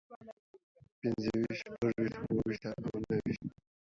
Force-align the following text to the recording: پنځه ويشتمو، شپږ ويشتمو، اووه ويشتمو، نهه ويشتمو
پنځه 1.01 1.29
ويشتمو، 1.39 1.59
شپږ 1.93 1.93
ويشتمو، 1.99 2.25
اووه 2.27 2.41
ويشتمو، 2.45 3.01
نهه 3.09 3.19
ويشتمو 3.25 3.53